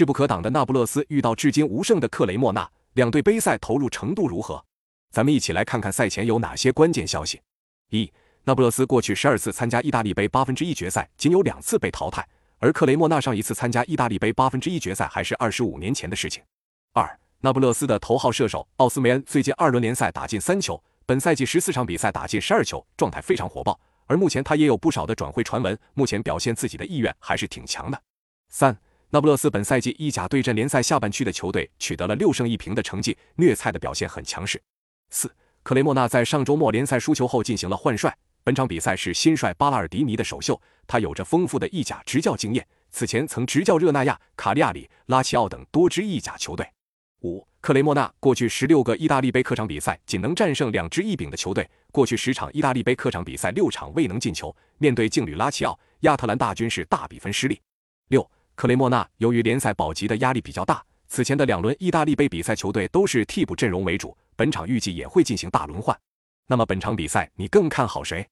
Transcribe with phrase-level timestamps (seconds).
[0.00, 4.64] 势不可挡的那不勒斯遇到至今无胜的克雷莫纳，两队杯赛投入程度如何？
[5.10, 7.38] 咱们一起来看看赛前有哪些关键消息。
[7.90, 8.10] 一、
[8.44, 12.26] 那不勒斯过去十二次参加意大利杯八分之一决赛，仅有两次被淘汰，
[12.60, 16.42] 而克雷莫纳上一次参加意大利杯八分之一决赛还是二十五年前的事情。
[16.94, 23.78] 二、那不勒斯的头号射手奥斯梅恩最近二轮联赛打进三球，本赛季十四场比赛打进十二球，状态非常火爆。
[24.06, 28.02] 而目前他也有不少的转会传闻，目前表现自己的意愿还是挺强的。
[28.48, 28.74] 三、
[29.10, 34.60] 那不勒斯本赛季意甲对阵联赛下半区的球队取得了六胜一平的成绩，虐菜的表现很强势。
[35.10, 35.30] 四。
[35.62, 40.58] 克雷莫纳在上周末联赛输球后进行了换帅，本场比赛是新帅巴拉尔迪尼的首秀。
[40.86, 46.66] 他有着丰富的意甲执教经验，此前曾执教热那亚、卡利亚里、拉齐奥等多支意甲球队。
[47.24, 57.60] 五，克雷莫纳过去十六个意大利杯客场比赛仅能战胜两支一丙的球队，过去十场意大利杯客场比赛六场未能进球，面对劲旅拉齐奥、亚特兰大军是大比分失利。
[58.08, 58.28] 六，
[58.60, 64.14] 克雷莫纳由于联赛保级的压力比较大，此前的两轮意大利杯比赛球队都是替补阵容为主。
[64.36, 65.98] 本场预计也会进行大轮换，
[66.46, 68.28] 那么本场比赛你更看好谁？